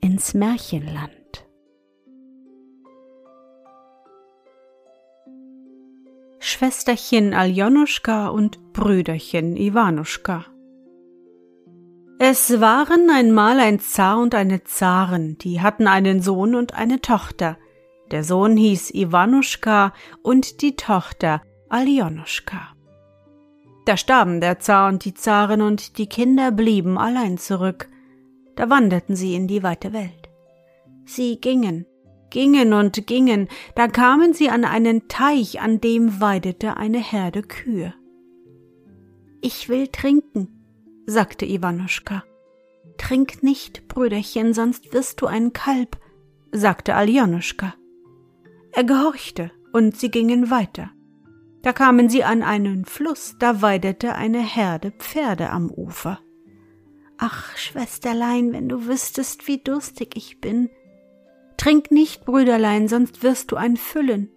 [0.00, 1.10] ins Märchenland.
[6.38, 10.46] Schwesterchen Aljonuschka und Brüderchen Iwanuschka.
[12.18, 17.56] Es waren einmal ein Zar und eine Zarin, die hatten einen Sohn und eine Tochter.
[18.10, 22.74] Der Sohn hieß Iwanuschka und die Tochter Aljonuschka.
[23.86, 27.88] Da starben der Zar und die Zarin und die Kinder blieben allein zurück
[28.60, 30.28] da wanderten sie in die weite Welt.
[31.06, 31.86] Sie gingen,
[32.28, 37.94] gingen und gingen, da kamen sie an einen Teich, an dem weidete eine Herde Kühe.
[39.40, 40.48] Ich will trinken,
[41.06, 42.22] sagte Iwanuschka.
[42.98, 45.96] Trink nicht, Brüderchen, sonst wirst du ein Kalb,
[46.52, 47.72] sagte Aljonuschka.
[48.72, 50.90] Er gehorchte, und sie gingen weiter.
[51.62, 56.20] Da kamen sie an einen Fluss, da weidete eine Herde Pferde am Ufer.
[57.22, 60.70] Ach, Schwesterlein, wenn du wüsstest, wie durstig ich bin.
[61.58, 64.30] Trink nicht, Brüderlein, sonst wirst du ein Füllen.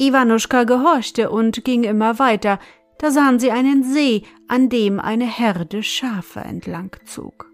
[0.00, 2.58] Iwanuschka gehorchte und ging immer weiter,
[2.98, 7.48] da sahen sie einen See, an dem eine Herde Schafe entlang zog.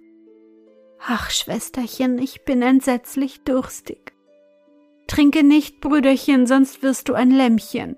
[1.06, 4.14] Ach, Schwesterchen, ich bin entsetzlich durstig.
[5.08, 7.96] Trinke nicht, Brüderchen, sonst wirst du ein Lämmchen.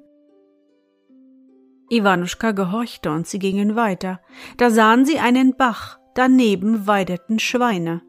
[1.91, 4.21] Iwanuschka gehorchte und sie gingen weiter.
[4.57, 8.03] Da sahen sie einen Bach, daneben weideten Schweine.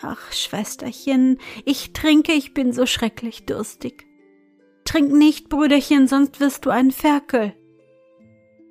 [0.00, 4.06] Ach, Schwesterchen, ich trinke, ich bin so schrecklich durstig.
[4.86, 7.52] Trink nicht, Brüderchen, sonst wirst du ein Ferkel.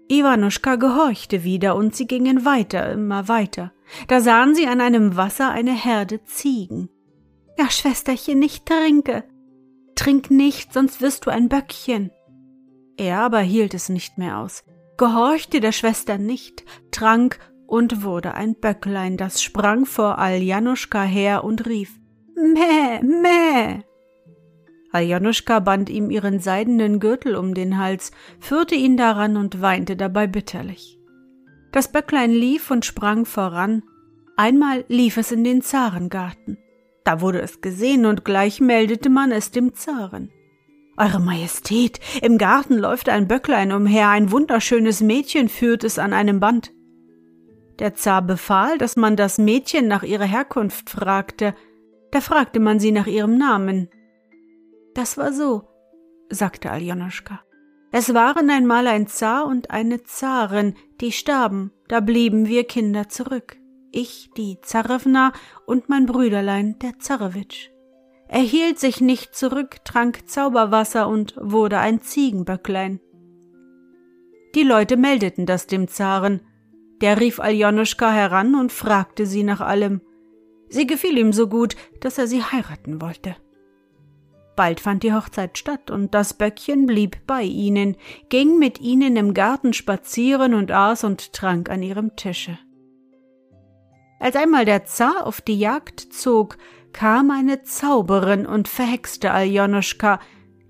[0.10, 3.74] Iwanuschka gehorchte wieder und sie gingen weiter, immer weiter.
[4.08, 6.90] Da sahen sie an einem Wasser eine Herde Ziegen.
[7.60, 9.24] Ja, Schwesterchen, ich trinke.
[9.94, 12.10] Trink nicht, sonst wirst du ein Böckchen.
[12.98, 14.64] Er aber hielt es nicht mehr aus,
[14.98, 21.68] gehorchte der Schwester nicht, trank und wurde ein Böcklein, das sprang vor Aljanuschka her und
[21.68, 22.00] rief
[22.36, 23.84] Mäh, mäh.
[24.92, 30.28] Aljanuschka band ihm ihren seidenen Gürtel um den Hals, führte ihn daran und weinte dabei
[30.28, 30.98] bitterlich.
[31.72, 33.84] Das Böcklein lief und sprang voran.
[34.38, 36.58] Einmal lief es in den Zarengarten.
[37.04, 40.32] Da wurde es gesehen und gleich meldete man es dem Zaren.
[40.96, 46.40] Eure Majestät, im Garten läuft ein Böcklein umher, ein wunderschönes Mädchen führt es an einem
[46.40, 46.72] Band.
[47.80, 51.54] Der Zar befahl, dass man das Mädchen nach ihrer Herkunft fragte.
[52.12, 53.90] Da fragte man sie nach ihrem Namen.
[54.96, 55.68] Das war so,
[56.30, 57.42] sagte Aljonoschka.
[57.92, 63.58] Es waren einmal ein Zar und eine Zarin, die starben, da blieben wir Kinder zurück.
[63.92, 65.32] Ich, die Zarewna
[65.66, 67.70] und mein Brüderlein, der Zarewitsch.
[68.28, 73.00] Er hielt sich nicht zurück, trank Zauberwasser und wurde ein Ziegenböcklein.
[74.54, 76.42] Die Leute meldeten das dem Zaren,
[77.02, 80.02] der rief Aljonuschka heran und fragte sie nach allem.
[80.70, 83.36] Sie gefiel ihm so gut, dass er sie heiraten wollte.
[84.56, 87.96] Bald fand die Hochzeit statt, und das Böckchen blieb bei ihnen,
[88.30, 92.58] ging mit ihnen im Garten spazieren und aß und trank an ihrem Tische.
[94.20, 96.58] Als einmal der Zar auf die Jagd zog,
[96.92, 100.20] kam eine Zauberin und verhexte Aljonuschka,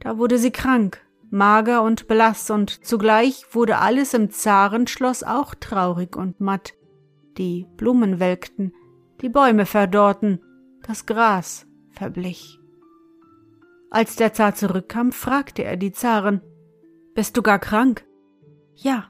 [0.02, 6.16] da wurde sie krank mager und blass, und zugleich wurde alles im Zarenschloss auch traurig
[6.16, 6.74] und matt.
[7.38, 8.74] Die Blumen welkten,
[9.22, 10.42] die Bäume verdorrten,
[10.86, 12.60] das Gras verblich.
[13.90, 16.42] Als der Zar zurückkam, fragte er die Zaren,
[17.14, 18.06] Bist du gar krank?
[18.76, 19.06] Ja,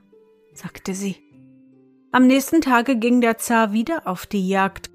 [0.53, 1.17] sagte sie.
[2.11, 4.91] Am nächsten Tage ging der Zar wieder auf die Jagd.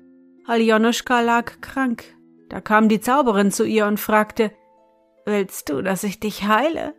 [0.46, 2.04] Aljonuschka lag krank.
[2.48, 4.52] Da kam die Zauberin zu ihr und fragte,
[5.24, 6.94] Willst du, dass ich dich heile?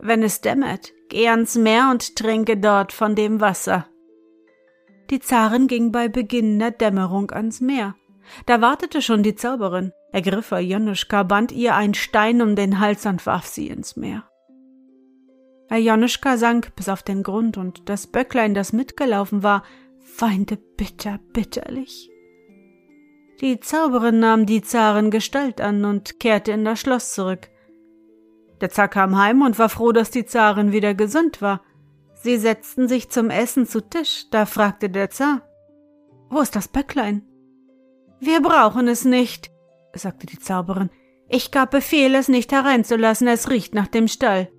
[0.00, 3.86] Wenn es dämmert, geh ans Meer und trinke dort von dem Wasser.
[5.10, 7.94] Die Zarin ging bei Beginn der Dämmerung ans Meer.
[8.46, 13.24] Da wartete schon die Zauberin, ergriff Aljonuschka, band ihr einen Stein um den Hals und
[13.24, 14.28] warf sie ins Meer.
[15.70, 19.64] Aljonuschka sank bis auf den Grund und das Böcklein, das mitgelaufen war,
[20.18, 22.10] weinte bitter, bitterlich.
[23.40, 27.48] Die Zauberin nahm die Zarin Gestalt an und kehrte in das Schloss zurück.
[28.60, 31.62] Der Zar kam heim und war froh, dass die Zarin wieder gesund war.
[32.14, 35.42] Sie setzten sich zum Essen zu Tisch, da fragte der Zar,
[36.30, 37.22] Wo ist das Böcklein?
[38.20, 39.50] Wir brauchen es nicht,
[39.94, 40.90] sagte die Zauberin.
[41.28, 44.50] Ich gab Befehl, es nicht hereinzulassen, es riecht nach dem Stall.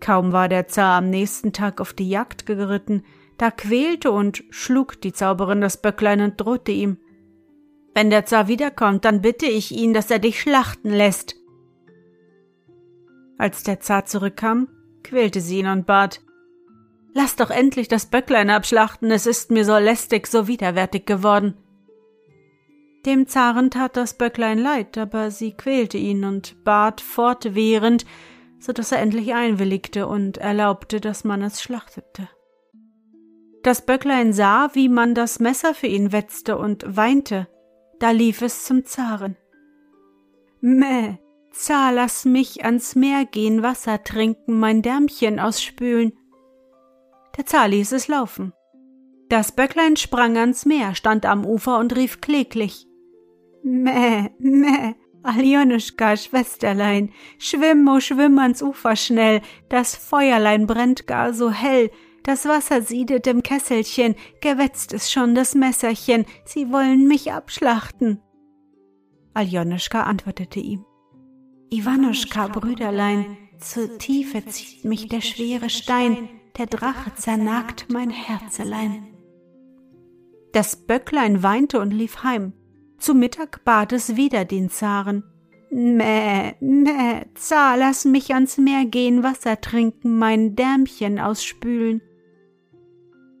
[0.00, 3.02] Kaum war der Zar am nächsten Tag auf die Jagd geritten,
[3.36, 6.98] da quälte und schlug die Zauberin das Böcklein und drohte ihm.
[7.94, 11.37] Wenn der Zar wiederkommt, dann bitte ich ihn, dass er dich schlachten lässt.
[13.38, 14.68] Als der Zar zurückkam,
[15.04, 16.20] quälte sie ihn und bat,
[17.14, 21.54] Lass doch endlich das Böcklein abschlachten, es ist mir so lästig, so widerwärtig geworden.
[23.06, 28.04] Dem Zaren tat das Böcklein leid, aber sie quälte ihn und bat fortwährend,
[28.58, 32.28] so dass er endlich einwilligte und erlaubte, dass man es schlachtete.
[33.62, 37.48] Das Böcklein sah, wie man das Messer für ihn wetzte und weinte.
[37.98, 39.36] Da lief es zum Zaren.
[40.60, 41.18] Mäh,
[41.58, 46.12] Zar, lass mich ans Meer gehen, Wasser trinken, mein Därmchen ausspülen.
[47.36, 48.52] Der Zar ließ es laufen.
[49.28, 52.86] Das Böcklein sprang ans Meer, stand am Ufer und rief kläglich.
[53.64, 54.94] Mäh, mäh,
[55.24, 61.90] Aljonuschka, Schwesterlein, schwimm, oh schwimm ans Ufer schnell, das Feuerlein brennt gar so hell,
[62.22, 68.22] das Wasser siedet im Kesselchen, gewetzt ist schon das Messerchen, sie wollen mich abschlachten.
[69.34, 70.84] Aljonuschka antwortete ihm.
[71.70, 79.06] Iwanuschka, Brüderlein, zur Tiefe zieht mich der schwere Stein, der Drache zernagt mein Herzelein.
[80.52, 82.52] Das Böcklein weinte und lief heim.
[82.98, 85.24] Zu Mittag bat es wieder den Zaren.
[85.70, 92.00] Mäh, mäh, Zar, lass mich ans Meer gehen, Wasser trinken, mein Därmchen ausspülen.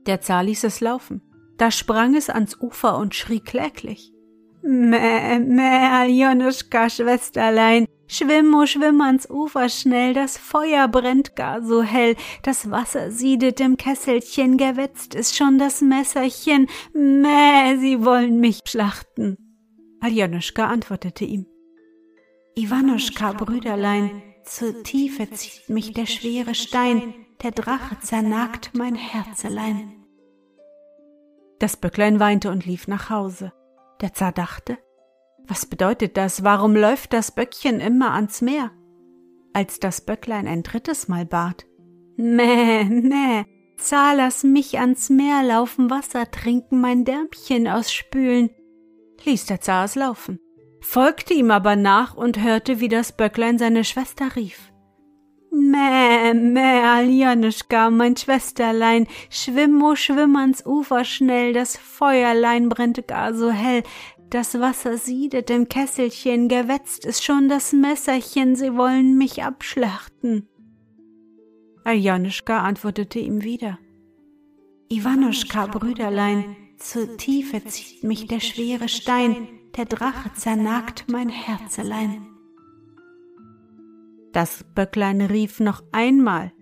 [0.06, 1.22] Der Zar ließ es laufen.
[1.56, 4.12] Da sprang es ans Ufer und schrie kläglich.
[4.62, 11.82] Mäh, mäh, Aljonuschka, Schwesterlein, Schwimm, oh schwimm ans Ufer schnell, das Feuer brennt gar so
[11.82, 18.60] hell, das Wasser siedet im Kesselchen, gewetzt ist schon das Messerchen, mäh, sie wollen mich
[18.66, 19.36] schlachten.
[20.00, 21.46] Aljonuschka antwortete ihm.
[22.56, 30.06] Iwanuschka, Brüderlein, zur Tiefe zieht mich der schwere Stein, der Drache zernagt mein Herzelein.
[31.58, 33.52] Das Böcklein weinte und lief nach Hause.
[34.00, 34.78] Der Zar dachte,
[35.46, 36.44] was bedeutet das?
[36.44, 38.70] Warum läuft das Böckchen immer ans Meer?
[39.54, 41.66] Als das Böcklein ein drittes Mal bat.
[42.16, 43.44] Mäh, mäh,
[43.78, 48.50] Zar, lass mich ans Meer laufen, Wasser trinken, mein Därmchen ausspülen,
[49.24, 50.38] ließ der Zar es laufen,
[50.80, 54.72] folgte ihm aber nach und hörte, wie das Böcklein seine Schwester rief.
[55.58, 63.34] Mäh, mäh, Aljanuschka, mein Schwesterlein, schwimm, oh schwimm ans Ufer schnell, das Feuerlein brennt gar
[63.34, 63.82] so hell,
[64.30, 70.48] das Wasser siedet im Kesselchen, gewetzt ist schon das Messerchen, sie wollen mich abschlachten.
[71.84, 73.78] Aljanischka antwortete ihm wieder.
[74.90, 82.37] Iwanuschka, Brüderlein, zur Tiefe zieht mich der schwere Stein, der Drache zernagt mein Herzelein.
[84.38, 86.52] Das Böcklein rief noch einmal.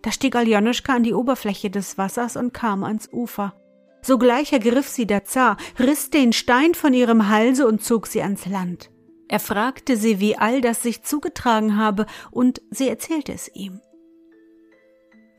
[0.00, 3.52] Da stieg Aljonischka an die Oberfläche des Wassers und kam ans Ufer.
[4.00, 8.46] Sogleich ergriff sie der Zar, riss den Stein von ihrem Halse und zog sie ans
[8.46, 8.90] Land.
[9.28, 13.82] Er fragte sie, wie all das sich zugetragen habe, und sie erzählte es ihm.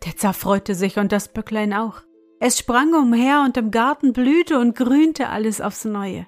[0.06, 2.04] Der Zar freute sich und das Böcklein auch.
[2.40, 6.28] Es sprang umher und im Garten blühte und grünte alles aufs Neue.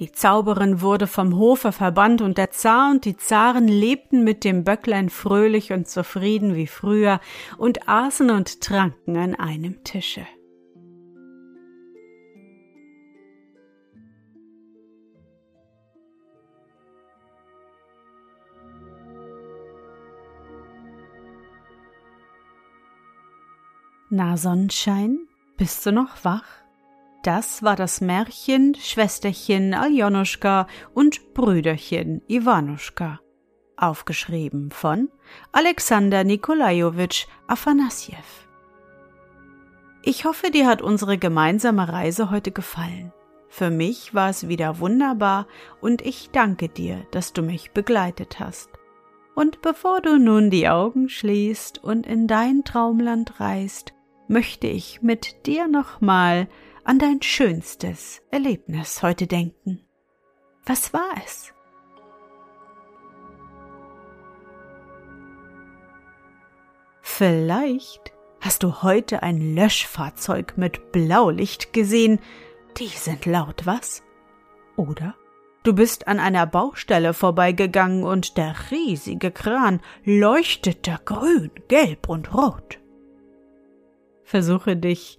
[0.00, 4.64] Die Zauberin wurde vom Hofe verbannt und der Zar und die Zaren lebten mit dem
[4.64, 7.20] Böcklein fröhlich und zufrieden wie früher
[7.58, 10.26] und aßen und tranken an einem Tische.
[24.08, 25.28] Na Sonnenschein,
[25.58, 26.59] bist du noch wach?
[27.22, 33.20] Das war das Märchen Schwesterchen Aljonuschka und Brüderchen Iwanuschka,
[33.76, 35.10] aufgeschrieben von
[35.52, 38.16] Alexander Nikolajowitsch Afanassjew.
[40.02, 43.12] Ich hoffe, dir hat unsere gemeinsame Reise heute gefallen.
[43.50, 45.46] Für mich war es wieder wunderbar
[45.82, 48.70] und ich danke dir, dass du mich begleitet hast.
[49.34, 53.92] Und bevor du nun die Augen schließt und in dein Traumland reist,
[54.26, 56.48] möchte ich mit dir nochmal
[56.84, 59.84] an dein schönstes Erlebnis heute denken.
[60.66, 61.52] Was war es?
[67.02, 72.18] Vielleicht hast du heute ein Löschfahrzeug mit Blaulicht gesehen.
[72.78, 74.02] Die sind laut, was?
[74.76, 75.14] Oder
[75.62, 82.78] du bist an einer Baustelle vorbeigegangen und der riesige Kran leuchtete grün, gelb und rot.
[84.24, 85.18] Versuche dich